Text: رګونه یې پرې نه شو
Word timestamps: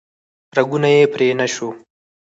رګونه 0.57 0.87
یې 0.95 1.03
پرې 1.13 1.27
نه 1.39 1.47
شو 1.53 1.69